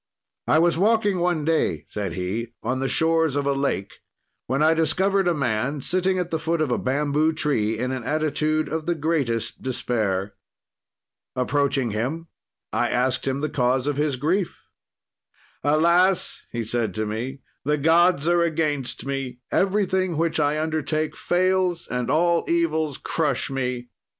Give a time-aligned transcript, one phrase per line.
[0.47, 3.99] "I was walking one day," said he, "on the shores of a lake,
[4.47, 8.03] when I discovered a man sitting at the foot of a bamboo tree, in an
[8.03, 10.33] attitude of the greatest despair.
[11.35, 12.29] "Approaching him,
[12.73, 14.63] I asked him the cause of his grief.
[15.63, 21.87] "'Alas!' said he to me, 'the gods are against me; everything which I undertake fails,
[21.87, 23.89] and all evils crush me.